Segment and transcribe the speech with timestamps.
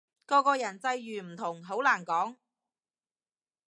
[0.25, 2.37] 個個人際遇唔同，好難講